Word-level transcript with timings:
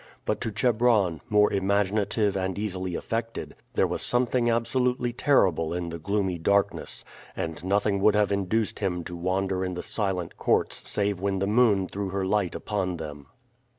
But 0.25 0.41
to 0.41 0.51
Chebron, 0.51 1.21
more 1.29 1.53
imaginative 1.53 2.35
and 2.35 2.57
easily 2.57 2.95
affected, 2.95 3.55
there 3.75 3.85
was 3.85 4.01
something 4.01 4.49
absolutely 4.49 5.13
terrible 5.13 5.75
in 5.75 5.89
the 5.89 5.99
gloomy 5.99 6.39
darkness, 6.39 7.05
and 7.35 7.63
nothing 7.63 8.01
would 8.01 8.15
have 8.15 8.31
induced 8.31 8.79
him 8.79 9.03
to 9.03 9.15
wander 9.15 9.63
in 9.63 9.75
the 9.75 9.83
silent 9.83 10.37
courts 10.37 10.89
save 10.89 11.19
when 11.21 11.37
the 11.37 11.45
moon 11.45 11.87
threw 11.87 12.09
her 12.09 12.25
light 12.25 12.55
upon 12.55 12.97
them. 12.97 13.27